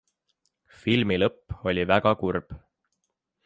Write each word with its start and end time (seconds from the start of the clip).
Filmi 0.83 1.19
lõpp 1.23 1.55
oli 1.73 1.85
väga 1.95 2.17
kurb. 2.25 2.59